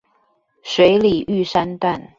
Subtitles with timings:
[0.63, 2.09] 水里玉山段